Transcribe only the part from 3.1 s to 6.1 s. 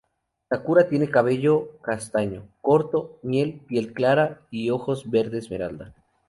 miel, piel clara y ojos verde esmeralda.